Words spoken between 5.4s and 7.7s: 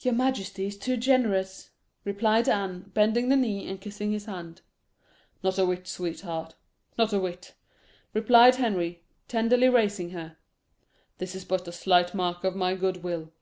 "Not a whit, sweetheart not a whit,"